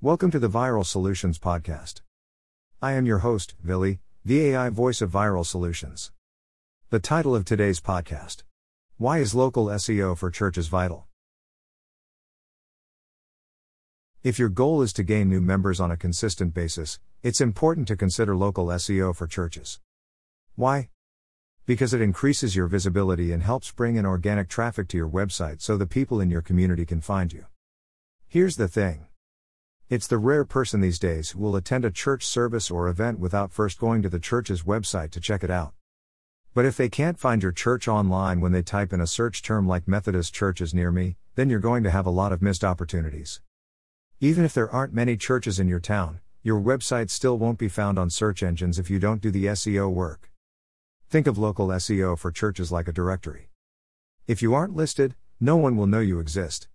Welcome 0.00 0.30
to 0.30 0.38
the 0.38 0.48
Viral 0.48 0.86
Solutions 0.86 1.40
Podcast. 1.40 2.02
I 2.80 2.92
am 2.92 3.04
your 3.04 3.18
host, 3.18 3.56
Vili, 3.60 3.98
the 4.24 4.50
AI 4.50 4.68
voice 4.68 5.02
of 5.02 5.10
Viral 5.10 5.44
Solutions. 5.44 6.12
The 6.90 7.00
title 7.00 7.34
of 7.34 7.44
today's 7.44 7.80
podcast 7.80 8.44
Why 8.96 9.18
is 9.18 9.34
local 9.34 9.66
SEO 9.66 10.16
for 10.16 10.30
churches 10.30 10.68
vital? 10.68 11.08
If 14.22 14.38
your 14.38 14.50
goal 14.50 14.82
is 14.82 14.92
to 14.92 15.02
gain 15.02 15.28
new 15.28 15.40
members 15.40 15.80
on 15.80 15.90
a 15.90 15.96
consistent 15.96 16.54
basis, 16.54 17.00
it's 17.24 17.40
important 17.40 17.88
to 17.88 17.96
consider 17.96 18.36
local 18.36 18.66
SEO 18.66 19.16
for 19.16 19.26
churches. 19.26 19.80
Why? 20.54 20.90
Because 21.66 21.92
it 21.92 22.00
increases 22.00 22.54
your 22.54 22.68
visibility 22.68 23.32
and 23.32 23.42
helps 23.42 23.72
bring 23.72 23.96
in 23.96 24.06
organic 24.06 24.48
traffic 24.48 24.86
to 24.90 24.96
your 24.96 25.10
website 25.10 25.60
so 25.60 25.76
the 25.76 25.86
people 25.86 26.20
in 26.20 26.30
your 26.30 26.40
community 26.40 26.86
can 26.86 27.00
find 27.00 27.32
you. 27.32 27.46
Here's 28.28 28.54
the 28.54 28.68
thing 28.68 29.07
it's 29.90 30.06
the 30.06 30.18
rare 30.18 30.44
person 30.44 30.82
these 30.82 30.98
days 30.98 31.30
who 31.30 31.38
will 31.38 31.56
attend 31.56 31.82
a 31.82 31.90
church 31.90 32.26
service 32.26 32.70
or 32.70 32.88
event 32.88 33.18
without 33.18 33.50
first 33.50 33.78
going 33.78 34.02
to 34.02 34.10
the 34.10 34.20
church's 34.20 34.64
website 34.64 35.10
to 35.12 35.20
check 35.20 35.42
it 35.42 35.50
out. 35.50 35.72
But 36.52 36.66
if 36.66 36.76
they 36.76 36.90
can't 36.90 37.18
find 37.18 37.42
your 37.42 37.52
church 37.52 37.88
online 37.88 38.42
when 38.42 38.52
they 38.52 38.60
type 38.60 38.92
in 38.92 39.00
a 39.00 39.06
search 39.06 39.42
term 39.42 39.66
like 39.66 39.88
Methodist 39.88 40.34
churches 40.34 40.74
near 40.74 40.92
me, 40.92 41.16
then 41.36 41.48
you're 41.48 41.58
going 41.58 41.84
to 41.84 41.90
have 41.90 42.04
a 42.04 42.10
lot 42.10 42.32
of 42.32 42.42
missed 42.42 42.64
opportunities. 42.64 43.40
Even 44.20 44.44
if 44.44 44.52
there 44.52 44.70
aren't 44.70 44.92
many 44.92 45.16
churches 45.16 45.58
in 45.58 45.68
your 45.68 45.80
town, 45.80 46.20
your 46.42 46.60
website 46.60 47.08
still 47.08 47.38
won't 47.38 47.58
be 47.58 47.68
found 47.68 47.98
on 47.98 48.10
search 48.10 48.42
engines 48.42 48.78
if 48.78 48.90
you 48.90 48.98
don't 48.98 49.22
do 49.22 49.30
the 49.30 49.46
SEO 49.46 49.90
work. 49.90 50.30
Think 51.08 51.26
of 51.26 51.38
local 51.38 51.68
SEO 51.68 52.18
for 52.18 52.30
churches 52.30 52.70
like 52.70 52.88
a 52.88 52.92
directory. 52.92 53.48
If 54.26 54.42
you 54.42 54.52
aren't 54.52 54.76
listed, 54.76 55.14
no 55.40 55.56
one 55.56 55.78
will 55.78 55.86
know 55.86 56.00
you 56.00 56.20
exist. 56.20 56.68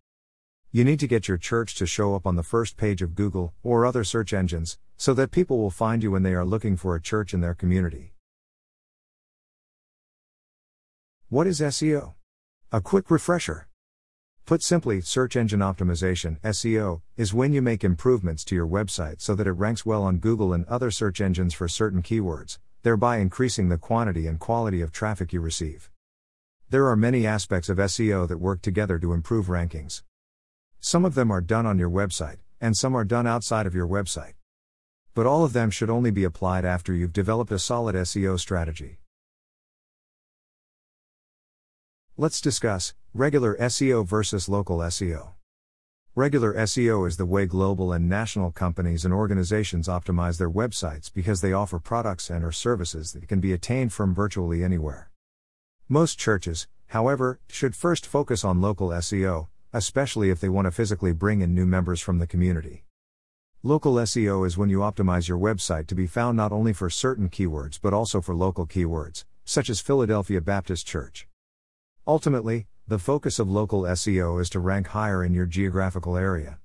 You 0.76 0.84
need 0.84 1.00
to 1.02 1.08
get 1.08 1.28
your 1.28 1.38
church 1.38 1.76
to 1.76 1.86
show 1.86 2.16
up 2.16 2.26
on 2.26 2.36
the 2.36 2.42
first 2.42 2.78
page 2.78 3.04
of 3.04 3.14
Google 3.14 3.54
or 3.62 3.86
other 3.86 4.04
search 4.04 4.34
engines, 4.34 4.80
so 4.98 5.14
that 5.14 5.30
people 5.30 5.60
will 5.60 5.70
find 5.70 6.02
you 6.02 6.10
when 6.10 6.24
they 6.24 6.34
are 6.34 6.44
looking 6.44 6.78
for 6.78 6.96
a 6.96 7.02
church 7.02 7.32
in 7.32 7.42
their 7.42 7.54
community. 7.54 8.16
What 11.30 11.46
is 11.46 11.62
SEO? 11.62 12.16
A 12.72 12.82
quick 12.82 13.12
refresher. 13.12 13.68
Put 14.48 14.64
simply, 14.64 15.00
search 15.00 15.36
engine 15.36 15.60
optimization 15.60 16.42
(SEO) 16.42 17.04
is 17.18 17.36
when 17.36 17.54
you 17.54 17.62
make 17.62 17.84
improvements 17.84 18.44
to 18.46 18.56
your 18.56 18.68
website 18.68 19.22
so 19.22 19.36
that 19.36 19.46
it 19.46 19.52
ranks 19.52 19.86
well 19.86 20.02
on 20.02 20.18
Google 20.18 20.54
and 20.54 20.66
other 20.66 20.90
search 20.90 21.22
engines 21.22 21.54
for 21.54 21.68
certain 21.68 22.02
keywords, 22.02 22.58
thereby 22.82 23.18
increasing 23.18 23.70
the 23.70 23.78
quantity 23.78 24.26
and 24.26 24.40
quality 24.40 24.82
of 24.82 24.92
traffic 24.92 25.34
you 25.34 25.40
receive. 25.40 25.92
There 26.72 26.88
are 26.88 26.96
many 26.96 27.28
aspects 27.28 27.70
of 27.70 27.78
SEO 27.78 28.28
that 28.28 28.40
work 28.40 28.64
together 28.64 28.98
to 28.98 29.14
improve 29.14 29.46
rankings. 29.46 30.02
Some 30.86 31.06
of 31.06 31.16
them 31.16 31.32
are 31.32 31.40
done 31.40 31.66
on 31.66 31.80
your 31.80 31.90
website, 31.90 32.40
and 32.60 32.76
some 32.76 32.94
are 32.94 33.06
done 33.06 33.26
outside 33.26 33.66
of 33.66 33.74
your 33.74 33.88
website. 33.88 34.34
But 35.14 35.26
all 35.26 35.46
of 35.46 35.54
them 35.54 35.72
should 35.72 35.90
only 35.90 36.12
be 36.12 36.26
applied 36.26 36.66
after 36.66 36.94
you've 36.94 37.14
developed 37.14 37.54
a 37.54 37.58
solid 37.58 37.96
SEO 37.96 38.38
strategy. 38.38 39.00
Let's 42.18 42.42
discuss 42.42 42.94
regular 43.14 43.56
SEO 43.56 44.06
versus 44.06 44.50
local 44.50 44.80
SEO. 44.80 45.36
Regular 46.16 46.54
SEO 46.54 47.08
is 47.08 47.16
the 47.16 47.26
way 47.26 47.46
global 47.46 47.94
and 47.94 48.10
national 48.10 48.52
companies 48.52 49.06
and 49.06 49.14
organizations 49.14 49.88
optimize 49.88 50.38
their 50.38 50.52
websites 50.52 51.10
because 51.14 51.40
they 51.40 51.54
offer 51.54 51.80
products 51.80 52.30
and 52.30 52.44
or 52.44 52.52
services 52.52 53.14
that 53.14 53.30
can 53.30 53.40
be 53.40 53.54
attained 53.54 53.94
from 53.94 54.14
virtually 54.14 54.66
anywhere. 54.66 55.10
Most 55.88 56.20
churches, 56.20 56.68
however, 56.88 57.40
should 57.48 57.74
first 57.74 58.06
focus 58.06 58.44
on 58.44 58.60
local 58.60 58.90
SEO, 58.90 59.48
especially 59.74 60.30
if 60.30 60.40
they 60.40 60.50
want 60.50 60.66
to 60.66 60.72
physically 60.72 61.12
bring 61.12 61.42
in 61.42 61.54
new 61.54 61.66
members 61.66 62.00
from 62.00 62.20
the 62.20 62.28
community. 62.28 62.86
Local 63.64 63.96
SEO 63.96 64.46
is 64.46 64.58
when 64.58 64.70
you 64.70 64.80
optimize 64.80 65.28
your 65.28 65.38
website 65.38 65.88
to 65.88 65.96
be 65.96 66.06
found 66.06 66.38
not 66.38 66.52
only 66.52 66.74
for 66.74 66.90
certain 66.90 67.30
keywords 67.30 67.80
but 67.82 67.94
also 67.94 68.22
for 68.22 68.36
local 68.36 68.68
keywords, 68.68 69.26
such 69.46 69.70
as 69.70 69.80
Philadelphia 69.80 70.40
Baptist 70.42 70.86
Church. 70.86 71.28
Ultimately, 72.06 72.68
the 72.88 73.00
focus 73.00 73.40
of 73.40 73.50
local 73.50 73.84
SEO 73.84 74.42
is 74.42 74.50
to 74.50 74.60
rank 74.60 74.88
higher 74.88 75.24
in 75.24 75.34
your 75.34 75.46
geographical 75.46 76.18
area. 76.18 76.60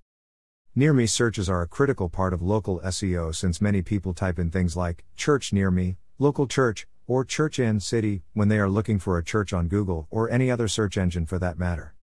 Near 0.75 0.93
me 0.93 1.07
searches 1.07 1.49
are 1.49 1.63
a 1.63 1.69
critical 1.69 2.09
part 2.09 2.33
of 2.33 2.43
local 2.43 2.81
SEO 2.81 3.35
since 3.35 3.61
many 3.61 3.83
people 3.83 4.15
type 4.15 4.39
in 4.39 4.51
things 4.51 4.77
like 4.77 5.05
church 5.17 5.53
near 5.53 5.71
me, 5.71 5.97
local 6.19 6.47
church, 6.47 6.87
or 7.07 7.25
church 7.25 7.59
in 7.59 7.81
city 7.81 8.23
when 8.35 8.49
they 8.49 8.59
are 8.59 8.69
looking 8.69 8.99
for 8.99 9.17
a 9.17 9.25
church 9.25 9.53
on 9.53 9.69
Google 9.69 10.09
or 10.11 10.31
any 10.31 10.51
other 10.51 10.69
search 10.69 10.99
engine 10.99 11.27
for 11.27 11.39
that 11.39 11.59
matter. 11.59 11.95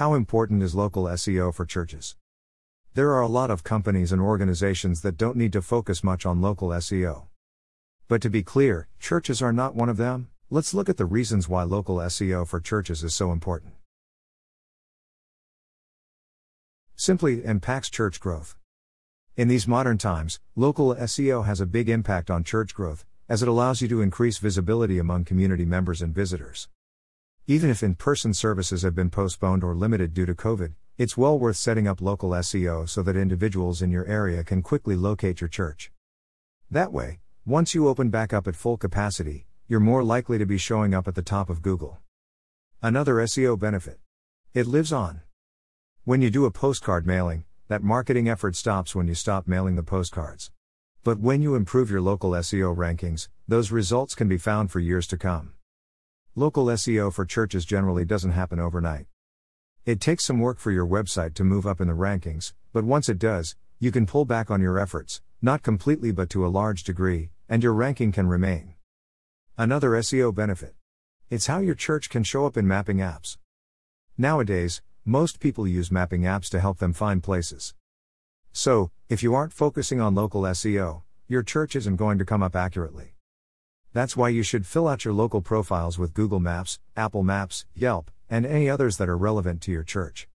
How 0.00 0.14
important 0.14 0.62
is 0.62 0.74
local 0.74 1.04
SEO 1.04 1.54
for 1.54 1.66
churches? 1.66 2.16
There 2.94 3.12
are 3.12 3.20
a 3.20 3.28
lot 3.28 3.50
of 3.50 3.62
companies 3.62 4.12
and 4.12 4.22
organizations 4.22 5.02
that 5.02 5.18
don't 5.18 5.36
need 5.36 5.52
to 5.52 5.60
focus 5.60 6.02
much 6.02 6.24
on 6.24 6.40
local 6.40 6.70
SEO. 6.70 7.26
But 8.08 8.22
to 8.22 8.30
be 8.30 8.42
clear, 8.42 8.88
churches 8.98 9.42
are 9.42 9.52
not 9.52 9.74
one 9.74 9.90
of 9.90 9.98
them. 9.98 10.30
Let's 10.48 10.72
look 10.72 10.88
at 10.88 10.96
the 10.96 11.04
reasons 11.04 11.50
why 11.50 11.64
local 11.64 11.96
SEO 11.96 12.48
for 12.48 12.60
churches 12.60 13.04
is 13.04 13.14
so 13.14 13.30
important. 13.30 13.74
Simply 16.96 17.44
impacts 17.44 17.90
church 17.90 18.20
growth. 18.20 18.56
In 19.36 19.48
these 19.48 19.68
modern 19.68 19.98
times, 19.98 20.40
local 20.56 20.94
SEO 20.94 21.44
has 21.44 21.60
a 21.60 21.66
big 21.66 21.90
impact 21.90 22.30
on 22.30 22.42
church 22.42 22.74
growth, 22.74 23.04
as 23.28 23.42
it 23.42 23.48
allows 23.48 23.82
you 23.82 23.88
to 23.88 24.00
increase 24.00 24.38
visibility 24.38 24.98
among 24.98 25.26
community 25.26 25.66
members 25.66 26.00
and 26.00 26.14
visitors. 26.14 26.68
Even 27.50 27.68
if 27.68 27.82
in 27.82 27.96
person 27.96 28.32
services 28.32 28.82
have 28.82 28.94
been 28.94 29.10
postponed 29.10 29.64
or 29.64 29.74
limited 29.74 30.14
due 30.14 30.24
to 30.24 30.36
COVID, 30.36 30.74
it's 30.98 31.16
well 31.16 31.36
worth 31.36 31.56
setting 31.56 31.88
up 31.88 32.00
local 32.00 32.30
SEO 32.30 32.88
so 32.88 33.02
that 33.02 33.16
individuals 33.16 33.82
in 33.82 33.90
your 33.90 34.06
area 34.06 34.44
can 34.44 34.62
quickly 34.62 34.94
locate 34.94 35.40
your 35.40 35.48
church. 35.48 35.90
That 36.70 36.92
way, 36.92 37.18
once 37.44 37.74
you 37.74 37.88
open 37.88 38.08
back 38.08 38.32
up 38.32 38.46
at 38.46 38.54
full 38.54 38.76
capacity, 38.76 39.48
you're 39.66 39.80
more 39.80 40.04
likely 40.04 40.38
to 40.38 40.46
be 40.46 40.58
showing 40.58 40.94
up 40.94 41.08
at 41.08 41.16
the 41.16 41.22
top 41.22 41.50
of 41.50 41.60
Google. 41.60 41.98
Another 42.82 43.16
SEO 43.16 43.58
benefit 43.58 43.98
it 44.54 44.68
lives 44.68 44.92
on. 44.92 45.22
When 46.04 46.22
you 46.22 46.30
do 46.30 46.44
a 46.44 46.52
postcard 46.52 47.04
mailing, 47.04 47.42
that 47.66 47.82
marketing 47.82 48.28
effort 48.28 48.54
stops 48.54 48.94
when 48.94 49.08
you 49.08 49.16
stop 49.16 49.48
mailing 49.48 49.74
the 49.74 49.82
postcards. 49.82 50.52
But 51.02 51.18
when 51.18 51.42
you 51.42 51.56
improve 51.56 51.90
your 51.90 52.00
local 52.00 52.30
SEO 52.30 52.76
rankings, 52.76 53.26
those 53.48 53.72
results 53.72 54.14
can 54.14 54.28
be 54.28 54.38
found 54.38 54.70
for 54.70 54.78
years 54.78 55.08
to 55.08 55.16
come. 55.18 55.54
Local 56.40 56.64
SEO 56.68 57.12
for 57.12 57.26
churches 57.26 57.66
generally 57.66 58.06
doesn't 58.06 58.30
happen 58.30 58.58
overnight. 58.58 59.04
It 59.84 60.00
takes 60.00 60.24
some 60.24 60.38
work 60.38 60.58
for 60.58 60.70
your 60.70 60.86
website 60.86 61.34
to 61.34 61.44
move 61.44 61.66
up 61.66 61.82
in 61.82 61.88
the 61.88 61.92
rankings, 61.92 62.54
but 62.72 62.82
once 62.82 63.10
it 63.10 63.18
does, 63.18 63.56
you 63.78 63.92
can 63.92 64.06
pull 64.06 64.24
back 64.24 64.50
on 64.50 64.62
your 64.62 64.78
efforts, 64.78 65.20
not 65.42 65.62
completely 65.62 66.12
but 66.12 66.30
to 66.30 66.46
a 66.46 66.48
large 66.48 66.82
degree, 66.82 67.28
and 67.46 67.62
your 67.62 67.74
ranking 67.74 68.10
can 68.10 68.26
remain. 68.26 68.74
Another 69.58 69.90
SEO 69.90 70.34
benefit 70.34 70.74
it's 71.28 71.46
how 71.46 71.58
your 71.58 71.74
church 71.74 72.08
can 72.08 72.22
show 72.22 72.46
up 72.46 72.56
in 72.56 72.66
mapping 72.66 73.00
apps. 73.00 73.36
Nowadays, 74.16 74.80
most 75.04 75.40
people 75.40 75.68
use 75.68 75.92
mapping 75.92 76.22
apps 76.22 76.48
to 76.52 76.60
help 76.60 76.78
them 76.78 76.94
find 76.94 77.22
places. 77.22 77.74
So, 78.50 78.92
if 79.10 79.22
you 79.22 79.34
aren't 79.34 79.52
focusing 79.52 80.00
on 80.00 80.14
local 80.14 80.40
SEO, 80.44 81.02
your 81.28 81.42
church 81.42 81.76
isn't 81.76 81.96
going 81.96 82.16
to 82.16 82.24
come 82.24 82.42
up 82.42 82.56
accurately. 82.56 83.16
That's 83.92 84.16
why 84.16 84.28
you 84.28 84.44
should 84.44 84.66
fill 84.66 84.86
out 84.86 85.04
your 85.04 85.14
local 85.14 85.40
profiles 85.40 85.98
with 85.98 86.14
Google 86.14 86.38
Maps, 86.38 86.78
Apple 86.96 87.24
Maps, 87.24 87.66
Yelp, 87.74 88.10
and 88.28 88.46
any 88.46 88.70
others 88.70 88.98
that 88.98 89.08
are 89.08 89.16
relevant 89.16 89.60
to 89.62 89.72
your 89.72 89.82
church. 89.82 90.28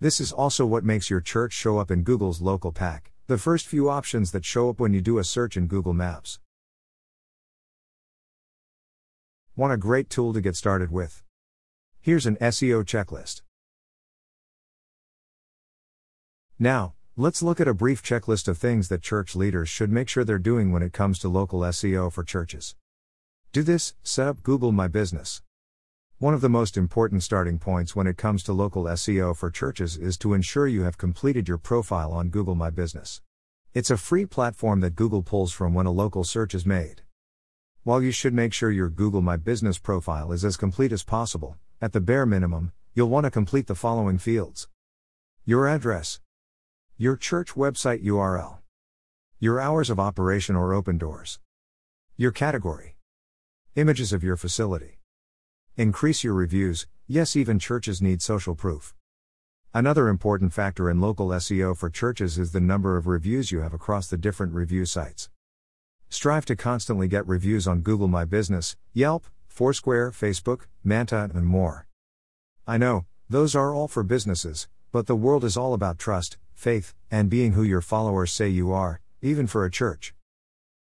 This 0.00 0.20
is 0.20 0.32
also 0.32 0.66
what 0.66 0.84
makes 0.84 1.08
your 1.08 1.22
church 1.22 1.54
show 1.54 1.78
up 1.78 1.90
in 1.90 2.02
Google's 2.02 2.42
local 2.42 2.72
pack, 2.72 3.10
the 3.26 3.38
first 3.38 3.66
few 3.66 3.88
options 3.88 4.32
that 4.32 4.44
show 4.44 4.68
up 4.68 4.80
when 4.80 4.92
you 4.92 5.00
do 5.00 5.18
a 5.18 5.24
search 5.24 5.56
in 5.56 5.66
Google 5.66 5.94
Maps. 5.94 6.40
Want 9.56 9.72
a 9.72 9.78
great 9.78 10.10
tool 10.10 10.34
to 10.34 10.42
get 10.42 10.54
started 10.54 10.90
with? 10.90 11.22
Here's 12.02 12.26
an 12.26 12.36
SEO 12.36 12.84
checklist. 12.84 13.40
Now, 16.58 16.92
Let's 17.16 17.44
look 17.44 17.60
at 17.60 17.68
a 17.68 17.74
brief 17.74 18.02
checklist 18.02 18.48
of 18.48 18.58
things 18.58 18.88
that 18.88 19.00
church 19.00 19.36
leaders 19.36 19.68
should 19.68 19.92
make 19.92 20.08
sure 20.08 20.24
they're 20.24 20.36
doing 20.36 20.72
when 20.72 20.82
it 20.82 20.92
comes 20.92 21.20
to 21.20 21.28
local 21.28 21.60
SEO 21.60 22.10
for 22.12 22.24
churches. 22.24 22.74
Do 23.52 23.62
this, 23.62 23.94
set 24.02 24.26
up 24.26 24.42
Google 24.42 24.72
My 24.72 24.88
Business. 24.88 25.40
One 26.18 26.34
of 26.34 26.40
the 26.40 26.48
most 26.48 26.76
important 26.76 27.22
starting 27.22 27.60
points 27.60 27.94
when 27.94 28.08
it 28.08 28.16
comes 28.16 28.42
to 28.42 28.52
local 28.52 28.82
SEO 28.86 29.36
for 29.36 29.48
churches 29.48 29.96
is 29.96 30.18
to 30.18 30.34
ensure 30.34 30.66
you 30.66 30.82
have 30.82 30.98
completed 30.98 31.46
your 31.46 31.56
profile 31.56 32.10
on 32.10 32.30
Google 32.30 32.56
My 32.56 32.70
Business. 32.70 33.22
It's 33.74 33.92
a 33.92 33.96
free 33.96 34.26
platform 34.26 34.80
that 34.80 34.96
Google 34.96 35.22
pulls 35.22 35.52
from 35.52 35.72
when 35.72 35.86
a 35.86 35.92
local 35.92 36.24
search 36.24 36.52
is 36.52 36.66
made. 36.66 37.02
While 37.84 38.02
you 38.02 38.10
should 38.10 38.34
make 38.34 38.52
sure 38.52 38.72
your 38.72 38.90
Google 38.90 39.22
My 39.22 39.36
Business 39.36 39.78
profile 39.78 40.32
is 40.32 40.44
as 40.44 40.56
complete 40.56 40.90
as 40.90 41.04
possible, 41.04 41.58
at 41.80 41.92
the 41.92 42.00
bare 42.00 42.26
minimum, 42.26 42.72
you'll 42.92 43.08
want 43.08 43.22
to 43.22 43.30
complete 43.30 43.68
the 43.68 43.76
following 43.76 44.18
fields 44.18 44.66
your 45.46 45.68
address, 45.68 46.18
your 46.96 47.16
church 47.16 47.54
website 47.54 48.04
URL. 48.04 48.58
Your 49.40 49.60
hours 49.60 49.90
of 49.90 49.98
operation 49.98 50.54
or 50.54 50.72
open 50.72 50.96
doors. 50.96 51.40
Your 52.16 52.30
category. 52.30 52.94
Images 53.74 54.12
of 54.12 54.22
your 54.22 54.36
facility. 54.36 55.00
Increase 55.76 56.22
your 56.22 56.34
reviews, 56.34 56.86
yes, 57.08 57.34
even 57.34 57.58
churches 57.58 58.00
need 58.00 58.22
social 58.22 58.54
proof. 58.54 58.94
Another 59.74 60.06
important 60.06 60.52
factor 60.52 60.88
in 60.88 61.00
local 61.00 61.30
SEO 61.30 61.76
for 61.76 61.90
churches 61.90 62.38
is 62.38 62.52
the 62.52 62.60
number 62.60 62.96
of 62.96 63.08
reviews 63.08 63.50
you 63.50 63.62
have 63.62 63.74
across 63.74 64.06
the 64.06 64.16
different 64.16 64.52
review 64.52 64.86
sites. 64.86 65.30
Strive 66.08 66.44
to 66.44 66.54
constantly 66.54 67.08
get 67.08 67.26
reviews 67.26 67.66
on 67.66 67.80
Google 67.80 68.06
My 68.06 68.24
Business, 68.24 68.76
Yelp, 68.92 69.26
Foursquare, 69.48 70.12
Facebook, 70.12 70.66
Manta, 70.84 71.28
and 71.34 71.44
more. 71.44 71.88
I 72.68 72.78
know, 72.78 73.04
those 73.28 73.56
are 73.56 73.74
all 73.74 73.88
for 73.88 74.04
businesses, 74.04 74.68
but 74.94 75.08
the 75.08 75.16
world 75.16 75.42
is 75.42 75.56
all 75.56 75.74
about 75.74 75.98
trust, 75.98 76.36
faith, 76.54 76.94
and 77.10 77.28
being 77.28 77.54
who 77.54 77.64
your 77.64 77.80
followers 77.80 78.30
say 78.30 78.48
you 78.48 78.70
are, 78.70 79.00
even 79.22 79.44
for 79.44 79.64
a 79.64 79.70
church. 79.70 80.14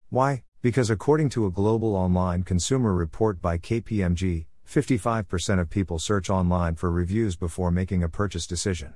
Why? 0.08 0.42
Because 0.62 0.90
according 0.90 1.28
to 1.28 1.46
a 1.46 1.50
global 1.52 1.94
online 1.94 2.42
consumer 2.42 2.92
report 2.92 3.40
by 3.40 3.56
KPMG, 3.56 4.46
55% 4.68 5.60
of 5.60 5.70
people 5.70 6.00
search 6.00 6.28
online 6.28 6.74
for 6.74 6.90
reviews 6.90 7.36
before 7.36 7.70
making 7.70 8.02
a 8.02 8.08
purchase 8.08 8.48
decision. 8.48 8.94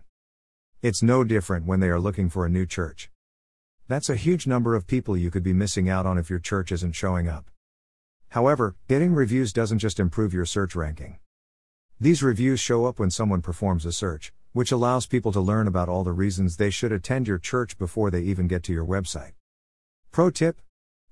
It's 0.83 1.01
no 1.01 1.23
different 1.23 1.65
when 1.65 1.79
they 1.79 1.91
are 1.91 2.01
looking 2.01 2.29
for 2.29 2.45
a 2.45 2.51
new 2.51 2.67
church. 2.67 3.09
That's 3.87 4.11
a 4.11 4.17
huge 4.17 4.49
number 4.49 4.75
of 4.75 4.89
people 4.89 5.17
you 5.17 5.31
could 5.31 5.45
be 5.45 5.53
missing 5.53 5.89
out 5.89 6.07
on 6.07 6.19
if 6.19 6.29
your 6.29 6.41
church 6.41 6.73
isn't 6.73 6.97
showing 6.97 7.29
up. 7.29 7.53
However, 8.31 8.75
getting 8.89 9.15
reviews 9.15 9.53
doesn't 9.53 9.79
just 9.79 10.01
improve 10.01 10.35
your 10.35 10.45
search 10.45 10.75
ranking. 10.75 11.21
These 12.01 12.25
reviews 12.25 12.59
show 12.59 12.87
up 12.87 12.99
when 12.99 13.13
someone 13.13 13.43
performs 13.43 13.87
a 13.87 13.93
search, 13.93 14.33
which 14.55 14.71
allows 14.71 15.05
people 15.05 15.33
to 15.33 15.41
learn 15.41 15.67
about 15.67 15.89
all 15.89 16.05
the 16.05 16.13
reasons 16.13 16.57
they 16.57 16.71
should 16.71 16.93
attend 16.93 17.27
your 17.27 17.39
church 17.39 17.77
before 17.77 18.09
they 18.09 18.23
even 18.23 18.47
get 18.47 18.63
to 18.63 18.73
your 18.73 18.87
website. 18.87 19.33
Pro 20.13 20.31
tip 20.31 20.63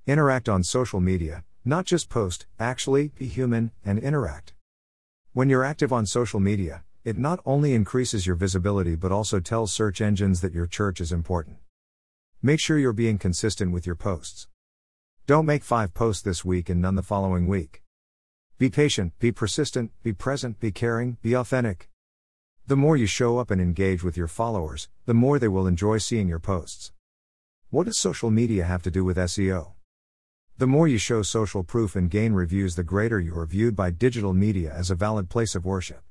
Interact 0.07 0.47
on 0.47 0.63
social 0.63 1.01
media, 1.01 1.43
not 1.65 1.85
just 1.85 2.09
post, 2.09 2.45
actually, 2.57 3.09
be 3.09 3.27
human, 3.27 3.71
and 3.83 3.99
interact. 3.99 4.53
When 5.33 5.49
you're 5.49 5.65
active 5.65 5.91
on 5.91 6.05
social 6.05 6.39
media, 6.39 6.85
it 7.03 7.17
not 7.17 7.41
only 7.45 7.73
increases 7.73 8.25
your 8.25 8.37
visibility 8.37 8.95
but 8.95 9.11
also 9.11 9.41
tells 9.41 9.73
search 9.73 9.99
engines 9.99 10.39
that 10.39 10.53
your 10.53 10.65
church 10.65 11.01
is 11.01 11.11
important. 11.11 11.57
Make 12.41 12.61
sure 12.61 12.79
you're 12.79 12.93
being 12.93 13.17
consistent 13.17 13.73
with 13.73 13.85
your 13.85 13.95
posts. 13.95 14.47
Don't 15.27 15.45
make 15.45 15.65
five 15.65 15.93
posts 15.93 16.21
this 16.21 16.45
week 16.45 16.69
and 16.69 16.81
none 16.81 16.95
the 16.95 17.03
following 17.03 17.47
week. 17.47 17.83
Be 18.57 18.69
patient, 18.69 19.19
be 19.19 19.33
persistent, 19.33 19.91
be 20.01 20.13
present, 20.13 20.61
be 20.61 20.71
caring, 20.71 21.17
be 21.21 21.33
authentic. 21.33 21.89
The 22.65 22.77
more 22.77 22.95
you 22.95 23.07
show 23.07 23.39
up 23.39 23.51
and 23.51 23.59
engage 23.59 24.03
with 24.03 24.15
your 24.15 24.29
followers, 24.29 24.87
the 25.05 25.13
more 25.13 25.37
they 25.37 25.49
will 25.49 25.67
enjoy 25.67 25.97
seeing 25.97 26.29
your 26.29 26.39
posts. 26.39 26.93
What 27.71 27.87
does 27.87 27.97
social 27.97 28.31
media 28.31 28.63
have 28.63 28.81
to 28.83 28.91
do 28.91 29.03
with 29.03 29.17
SEO? 29.17 29.73
The 30.57 30.67
more 30.67 30.87
you 30.87 30.97
show 30.97 31.23
social 31.23 31.65
proof 31.65 31.97
and 31.97 32.09
gain 32.09 32.31
reviews, 32.31 32.77
the 32.77 32.83
greater 32.83 33.19
you 33.19 33.37
are 33.37 33.45
viewed 33.45 33.75
by 33.75 33.91
digital 33.91 34.33
media 34.33 34.73
as 34.73 34.89
a 34.89 34.95
valid 34.95 35.29
place 35.29 35.55
of 35.55 35.65
worship. 35.65 36.03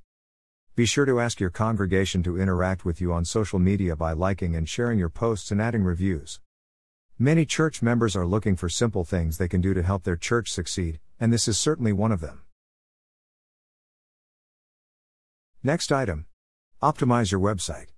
Be 0.76 0.84
sure 0.84 1.06
to 1.06 1.20
ask 1.20 1.40
your 1.40 1.49
congregation 1.49 2.22
to 2.25 2.38
interact 2.38 2.84
with 2.84 3.00
you 3.00 3.14
on 3.14 3.25
social 3.25 3.58
media 3.58 3.96
by 3.96 4.12
liking 4.12 4.55
and 4.55 4.69
sharing 4.69 4.98
your 4.98 5.08
posts 5.08 5.50
and 5.50 5.62
adding 5.62 5.84
reviews. 5.84 6.38
Many 7.19 7.46
church 7.46 7.81
members 7.81 8.14
are 8.14 8.26
looking 8.26 8.56
for 8.56 8.69
simple 8.69 9.05
things 9.05 9.38
they 9.38 9.48
can 9.48 9.62
do 9.62 9.72
to 9.72 9.82
help 9.82 10.02
their 10.02 10.16
church 10.16 10.52
succeed, 10.52 11.00
and 11.19 11.32
this 11.32 11.48
is 11.48 11.58
certainly 11.58 11.94
one 11.94 12.12
of 12.12 12.20
them. 12.20 12.43
Next 15.62 15.90
item 15.90 16.26
Optimize 16.82 17.31
your 17.31 17.40
website. 17.40 17.90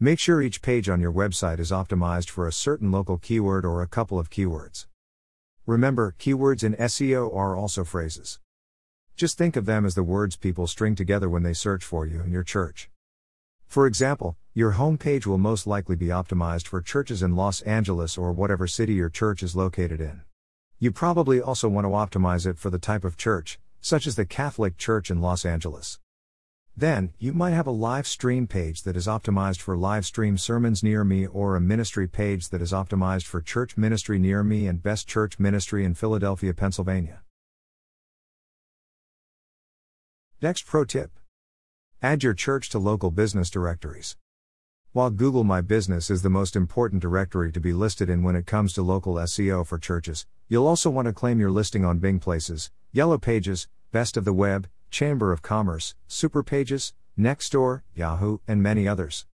Make 0.00 0.18
sure 0.18 0.42
each 0.42 0.62
page 0.62 0.88
on 0.88 1.00
your 1.00 1.12
website 1.12 1.60
is 1.60 1.70
optimized 1.70 2.28
for 2.28 2.48
a 2.48 2.52
certain 2.52 2.90
local 2.90 3.18
keyword 3.18 3.64
or 3.64 3.82
a 3.82 3.86
couple 3.86 4.18
of 4.18 4.30
keywords. 4.30 4.86
Remember, 5.64 6.16
keywords 6.18 6.64
in 6.64 6.74
SEO 6.74 7.32
are 7.32 7.54
also 7.54 7.84
phrases. 7.84 8.40
Just 9.14 9.38
think 9.38 9.54
of 9.54 9.64
them 9.64 9.86
as 9.86 9.94
the 9.94 10.02
words 10.02 10.34
people 10.34 10.66
string 10.66 10.96
together 10.96 11.28
when 11.28 11.44
they 11.44 11.52
search 11.52 11.84
for 11.84 12.04
you 12.04 12.20
in 12.20 12.32
your 12.32 12.42
church. 12.42 12.90
For 13.68 13.86
example, 13.86 14.36
your 14.54 14.72
homepage 14.72 15.24
will 15.24 15.38
most 15.38 15.68
likely 15.68 15.94
be 15.94 16.06
optimized 16.06 16.66
for 16.66 16.82
churches 16.82 17.22
in 17.22 17.36
Los 17.36 17.60
Angeles 17.60 18.18
or 18.18 18.32
whatever 18.32 18.66
city 18.66 18.94
your 18.94 19.08
church 19.08 19.40
is 19.40 19.54
located 19.54 20.00
in. 20.00 20.22
You 20.80 20.90
probably 20.90 21.40
also 21.40 21.68
want 21.68 21.84
to 21.84 21.90
optimize 22.18 22.44
it 22.44 22.58
for 22.58 22.70
the 22.70 22.78
type 22.80 23.04
of 23.04 23.16
church, 23.16 23.60
such 23.80 24.08
as 24.08 24.16
the 24.16 24.26
Catholic 24.26 24.76
Church 24.78 25.12
in 25.12 25.20
Los 25.20 25.44
Angeles. 25.44 26.00
Then, 26.80 27.12
you 27.18 27.34
might 27.34 27.50
have 27.50 27.66
a 27.66 27.70
live 27.70 28.06
stream 28.06 28.46
page 28.46 28.84
that 28.84 28.96
is 28.96 29.06
optimized 29.06 29.60
for 29.60 29.76
live 29.76 30.06
stream 30.06 30.38
sermons 30.38 30.82
near 30.82 31.04
me, 31.04 31.26
or 31.26 31.54
a 31.54 31.60
ministry 31.60 32.08
page 32.08 32.48
that 32.48 32.62
is 32.62 32.72
optimized 32.72 33.26
for 33.26 33.42
church 33.42 33.76
ministry 33.76 34.18
near 34.18 34.42
me 34.42 34.66
and 34.66 34.82
best 34.82 35.06
church 35.06 35.38
ministry 35.38 35.84
in 35.84 35.92
Philadelphia, 35.92 36.54
Pennsylvania. 36.54 37.20
Next 40.40 40.64
pro 40.64 40.86
tip 40.86 41.10
Add 42.00 42.22
your 42.22 42.32
church 42.32 42.70
to 42.70 42.78
local 42.78 43.10
business 43.10 43.50
directories. 43.50 44.16
While 44.92 45.10
Google 45.10 45.44
My 45.44 45.60
Business 45.60 46.08
is 46.08 46.22
the 46.22 46.30
most 46.30 46.56
important 46.56 47.02
directory 47.02 47.52
to 47.52 47.60
be 47.60 47.74
listed 47.74 48.08
in 48.08 48.22
when 48.22 48.36
it 48.36 48.46
comes 48.46 48.72
to 48.72 48.82
local 48.82 49.16
SEO 49.16 49.66
for 49.66 49.76
churches, 49.76 50.24
you'll 50.48 50.66
also 50.66 50.88
want 50.88 51.04
to 51.08 51.12
claim 51.12 51.40
your 51.40 51.50
listing 51.50 51.84
on 51.84 51.98
Bing 51.98 52.20
Places, 52.20 52.70
Yellow 52.90 53.18
Pages, 53.18 53.68
Best 53.92 54.16
of 54.16 54.24
the 54.24 54.32
Web, 54.32 54.66
Chamber 54.90 55.32
of 55.32 55.42
Commerce, 55.42 55.94
Superpages, 56.08 56.92
Nextdoor, 57.18 57.82
Yahoo, 57.94 58.38
and 58.48 58.62
many 58.62 58.88
others. 58.88 59.26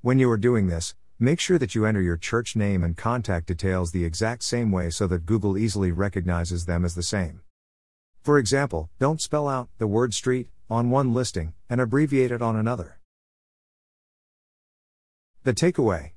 When 0.00 0.18
you 0.18 0.30
are 0.30 0.36
doing 0.38 0.68
this, 0.68 0.94
make 1.18 1.40
sure 1.40 1.58
that 1.58 1.74
you 1.74 1.84
enter 1.84 2.00
your 2.00 2.16
church 2.16 2.56
name 2.56 2.82
and 2.82 2.96
contact 2.96 3.46
details 3.46 3.92
the 3.92 4.04
exact 4.04 4.42
same 4.42 4.70
way 4.70 4.90
so 4.90 5.06
that 5.06 5.26
Google 5.26 5.58
easily 5.58 5.92
recognizes 5.92 6.66
them 6.66 6.84
as 6.84 6.94
the 6.94 7.02
same. 7.02 7.40
For 8.22 8.38
example, 8.38 8.90
don't 8.98 9.20
spell 9.20 9.48
out 9.48 9.68
the 9.78 9.86
word 9.86 10.14
street 10.14 10.48
on 10.70 10.90
one 10.90 11.14
listing 11.14 11.54
and 11.68 11.80
abbreviate 11.80 12.30
it 12.30 12.42
on 12.42 12.56
another. 12.56 12.98
The 15.44 15.54
takeaway 15.54 16.12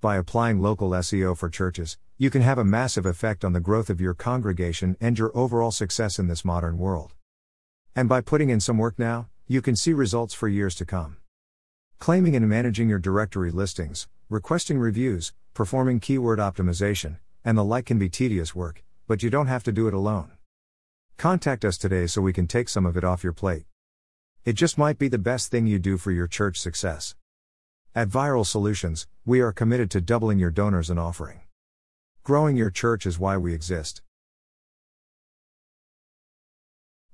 By 0.00 0.16
applying 0.16 0.62
local 0.62 0.90
SEO 0.90 1.36
for 1.36 1.50
churches, 1.50 1.98
you 2.16 2.30
can 2.30 2.42
have 2.42 2.58
a 2.58 2.64
massive 2.64 3.04
effect 3.04 3.44
on 3.44 3.52
the 3.52 3.60
growth 3.60 3.90
of 3.90 4.00
your 4.00 4.14
congregation 4.14 4.96
and 5.00 5.18
your 5.18 5.30
overall 5.36 5.70
success 5.70 6.18
in 6.18 6.28
this 6.28 6.44
modern 6.44 6.78
world. 6.78 7.15
And 7.96 8.10
by 8.10 8.20
putting 8.20 8.50
in 8.50 8.60
some 8.60 8.76
work 8.76 8.98
now, 8.98 9.30
you 9.48 9.62
can 9.62 9.74
see 9.74 9.94
results 9.94 10.34
for 10.34 10.48
years 10.48 10.74
to 10.74 10.84
come. 10.84 11.16
Claiming 11.98 12.36
and 12.36 12.46
managing 12.46 12.90
your 12.90 12.98
directory 12.98 13.50
listings, 13.50 14.06
requesting 14.28 14.78
reviews, 14.78 15.32
performing 15.54 15.98
keyword 15.98 16.38
optimization, 16.38 17.16
and 17.42 17.56
the 17.56 17.64
like 17.64 17.86
can 17.86 17.98
be 17.98 18.10
tedious 18.10 18.54
work, 18.54 18.84
but 19.08 19.22
you 19.22 19.30
don't 19.30 19.46
have 19.46 19.64
to 19.64 19.72
do 19.72 19.88
it 19.88 19.94
alone. 19.94 20.32
Contact 21.16 21.64
us 21.64 21.78
today 21.78 22.06
so 22.06 22.20
we 22.20 22.34
can 22.34 22.46
take 22.46 22.68
some 22.68 22.84
of 22.84 22.98
it 22.98 23.04
off 23.04 23.24
your 23.24 23.32
plate. 23.32 23.64
It 24.44 24.52
just 24.52 24.76
might 24.76 24.98
be 24.98 25.08
the 25.08 25.16
best 25.16 25.50
thing 25.50 25.66
you 25.66 25.78
do 25.78 25.96
for 25.96 26.10
your 26.10 26.26
church 26.26 26.60
success. 26.60 27.14
At 27.94 28.10
Viral 28.10 28.44
Solutions, 28.44 29.06
we 29.24 29.40
are 29.40 29.52
committed 29.52 29.90
to 29.92 30.02
doubling 30.02 30.38
your 30.38 30.50
donors 30.50 30.90
and 30.90 31.00
offering. 31.00 31.40
Growing 32.22 32.58
your 32.58 32.68
church 32.68 33.06
is 33.06 33.18
why 33.18 33.38
we 33.38 33.54
exist. 33.54 34.02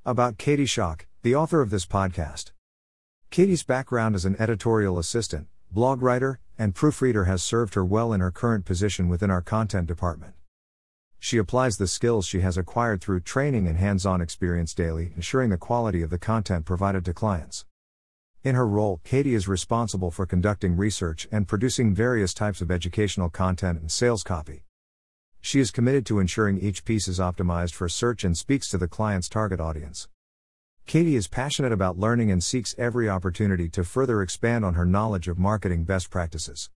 About 0.04 0.36
Katie 0.36 0.64
Schock, 0.64 1.02
the 1.22 1.36
author 1.36 1.60
of 1.60 1.70
this 1.70 1.86
podcast. 1.86 2.50
Katie's 3.30 3.62
background 3.62 4.16
as 4.16 4.24
an 4.24 4.34
editorial 4.40 4.98
assistant, 4.98 5.46
blog 5.70 6.02
writer, 6.02 6.40
and 6.58 6.74
proofreader 6.74 7.26
has 7.26 7.40
served 7.40 7.74
her 7.74 7.84
well 7.84 8.12
in 8.12 8.18
her 8.18 8.32
current 8.32 8.64
position 8.64 9.08
within 9.08 9.30
our 9.30 9.40
content 9.40 9.86
department. 9.86 10.34
She 11.20 11.38
applies 11.38 11.76
the 11.76 11.86
skills 11.86 12.26
she 12.26 12.40
has 12.40 12.58
acquired 12.58 13.00
through 13.00 13.20
training 13.20 13.68
and 13.68 13.78
hands 13.78 14.04
on 14.04 14.20
experience 14.20 14.74
daily, 14.74 15.12
ensuring 15.14 15.50
the 15.50 15.56
quality 15.56 16.02
of 16.02 16.10
the 16.10 16.18
content 16.18 16.64
provided 16.64 17.04
to 17.04 17.14
clients. 17.14 17.64
In 18.42 18.56
her 18.56 18.66
role, 18.66 19.00
Katie 19.04 19.34
is 19.34 19.46
responsible 19.46 20.10
for 20.10 20.26
conducting 20.26 20.76
research 20.76 21.28
and 21.30 21.46
producing 21.46 21.94
various 21.94 22.34
types 22.34 22.60
of 22.60 22.72
educational 22.72 23.30
content 23.30 23.78
and 23.80 23.88
sales 23.88 24.24
copy. 24.24 24.64
She 25.44 25.58
is 25.58 25.72
committed 25.72 26.06
to 26.06 26.20
ensuring 26.20 26.58
each 26.58 26.84
piece 26.84 27.08
is 27.08 27.18
optimized 27.18 27.74
for 27.74 27.88
search 27.88 28.22
and 28.22 28.38
speaks 28.38 28.68
to 28.68 28.78
the 28.78 28.86
client's 28.86 29.28
target 29.28 29.60
audience. 29.60 30.08
Katie 30.86 31.16
is 31.16 31.26
passionate 31.26 31.72
about 31.72 31.98
learning 31.98 32.30
and 32.30 32.42
seeks 32.42 32.76
every 32.78 33.08
opportunity 33.08 33.68
to 33.70 33.82
further 33.82 34.22
expand 34.22 34.64
on 34.64 34.74
her 34.74 34.86
knowledge 34.86 35.26
of 35.26 35.38
marketing 35.38 35.84
best 35.84 36.10
practices. 36.10 36.70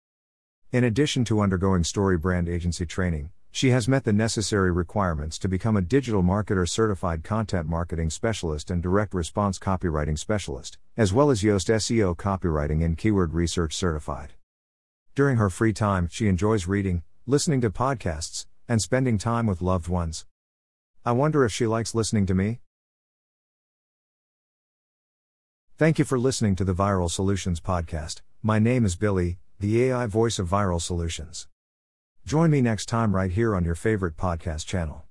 In 0.72 0.82
addition 0.82 1.24
to 1.26 1.40
undergoing 1.40 1.84
story 1.84 2.18
brand 2.18 2.48
agency 2.48 2.84
training, 2.84 3.30
she 3.52 3.70
has 3.70 3.88
met 3.88 4.04
the 4.04 4.12
necessary 4.12 4.72
requirements 4.72 5.38
to 5.38 5.48
become 5.48 5.76
a 5.76 5.80
digital 5.80 6.22
marketer 6.22 6.68
certified 6.68 7.22
content 7.22 7.68
marketing 7.68 8.10
specialist 8.10 8.70
and 8.70 8.82
direct 8.82 9.14
response 9.14 9.60
copywriting 9.60 10.18
specialist, 10.18 10.76
as 10.96 11.12
well 11.12 11.30
as 11.30 11.42
Yoast 11.42 11.72
SEO 11.72 12.16
copywriting 12.16 12.84
and 12.84 12.98
keyword 12.98 13.32
research 13.32 13.74
certified. 13.74 14.32
During 15.14 15.36
her 15.36 15.50
free 15.50 15.72
time, 15.72 16.08
she 16.10 16.26
enjoys 16.26 16.66
reading, 16.66 17.04
listening 17.26 17.60
to 17.62 17.70
podcasts, 17.70 18.44
and 18.68 18.82
spending 18.82 19.18
time 19.18 19.46
with 19.46 19.62
loved 19.62 19.88
ones. 19.88 20.26
I 21.04 21.12
wonder 21.12 21.44
if 21.44 21.52
she 21.52 21.66
likes 21.66 21.94
listening 21.94 22.26
to 22.26 22.34
me? 22.34 22.60
Thank 25.78 25.98
you 25.98 26.04
for 26.04 26.18
listening 26.18 26.56
to 26.56 26.64
the 26.64 26.74
Viral 26.74 27.10
Solutions 27.10 27.60
Podcast. 27.60 28.22
My 28.42 28.58
name 28.58 28.84
is 28.84 28.96
Billy, 28.96 29.38
the 29.60 29.84
AI 29.84 30.06
voice 30.06 30.38
of 30.38 30.48
Viral 30.48 30.80
Solutions. 30.80 31.48
Join 32.26 32.50
me 32.50 32.60
next 32.60 32.86
time 32.86 33.14
right 33.14 33.30
here 33.30 33.54
on 33.54 33.64
your 33.64 33.74
favorite 33.74 34.16
podcast 34.16 34.66
channel. 34.66 35.05